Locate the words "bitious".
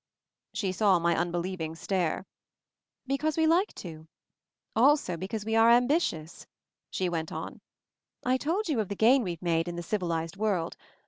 5.87-6.47